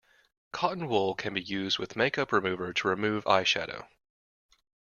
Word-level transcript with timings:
Cotton 0.51 0.87
wool 0.87 1.13
can 1.13 1.35
be 1.35 1.41
used 1.43 1.77
with 1.77 1.95
make-up 1.95 2.31
remover 2.31 2.73
to 2.73 2.87
remove 2.87 3.23
eyeshadow 3.25 3.85